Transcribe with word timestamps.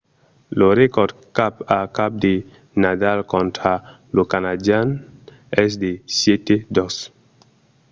lo 0.57 0.67
recòrd 0.79 1.15
cap 1.37 1.53
a 1.77 1.79
cap 1.97 2.11
de 2.23 2.33
nadal 2.83 3.19
contra 3.33 3.73
lo 4.15 4.23
canadian 4.33 4.87
es 5.63 5.71
de 5.83 5.91
7–2 6.19 6.95